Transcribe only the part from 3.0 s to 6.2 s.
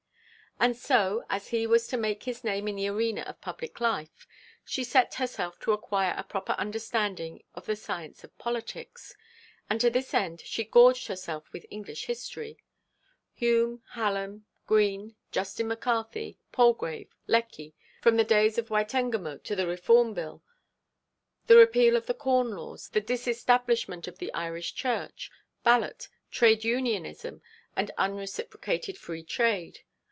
of public life, she set herself to acquire